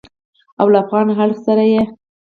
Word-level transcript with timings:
او 0.59 0.67
له 0.73 0.77
افغان 0.83 1.07
اړخ 1.23 1.37
سره 1.47 1.63
یې 1.73 1.81